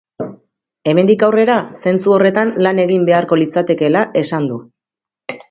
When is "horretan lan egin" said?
2.15-3.05